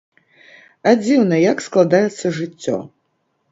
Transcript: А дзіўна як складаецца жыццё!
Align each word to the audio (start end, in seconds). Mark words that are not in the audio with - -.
А 0.91 0.93
дзіўна 1.01 1.35
як 1.51 1.61
складаецца 1.67 2.35
жыццё! 2.41 2.83